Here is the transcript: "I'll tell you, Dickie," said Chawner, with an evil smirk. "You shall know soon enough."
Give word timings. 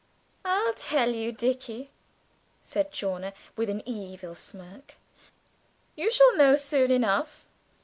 "I'll 0.43 0.73
tell 0.73 1.11
you, 1.11 1.31
Dickie," 1.31 1.91
said 2.63 2.91
Chawner, 2.91 3.33
with 3.55 3.69
an 3.69 3.83
evil 3.85 4.33
smirk. 4.33 4.95
"You 5.95 6.11
shall 6.11 6.35
know 6.35 6.55
soon 6.55 6.89
enough." 6.89 7.45